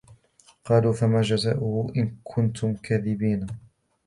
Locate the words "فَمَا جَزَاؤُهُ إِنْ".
0.93-2.17